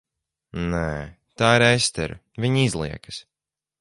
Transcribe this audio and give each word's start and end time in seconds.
Nē. 0.71 0.85
Tā 1.41 1.51
ir 1.59 1.65
Estere, 1.67 2.17
viņa 2.47 2.67
izliekas. 2.71 3.21